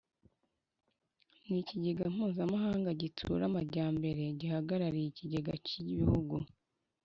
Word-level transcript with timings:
N 1.51 1.53
ikigega 1.61 2.05
mpuzamahanga 2.13 2.89
gitsura 3.01 3.43
amajyambere 3.49 4.21
gihagarariye 4.39 5.07
ikigega 5.09 5.53
cy 5.65 5.73
ibihugu 5.81 6.35